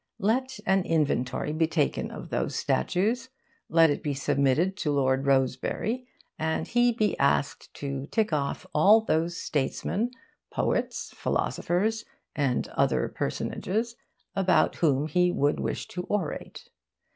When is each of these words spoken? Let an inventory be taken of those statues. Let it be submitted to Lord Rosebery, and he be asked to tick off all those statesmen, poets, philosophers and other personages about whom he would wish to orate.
Let 0.17 0.59
an 0.65 0.81
inventory 0.81 1.53
be 1.53 1.67
taken 1.67 2.09
of 2.09 2.31
those 2.31 2.55
statues. 2.55 3.29
Let 3.69 3.91
it 3.91 4.01
be 4.01 4.15
submitted 4.15 4.75
to 4.77 4.91
Lord 4.91 5.27
Rosebery, 5.27 6.07
and 6.39 6.67
he 6.67 6.91
be 6.91 7.15
asked 7.19 7.71
to 7.75 8.07
tick 8.07 8.33
off 8.33 8.65
all 8.73 9.01
those 9.01 9.37
statesmen, 9.37 10.09
poets, 10.49 11.11
philosophers 11.15 12.03
and 12.35 12.67
other 12.69 13.09
personages 13.09 13.95
about 14.35 14.77
whom 14.77 15.07
he 15.07 15.31
would 15.31 15.59
wish 15.59 15.87
to 15.89 16.01
orate. 16.05 16.69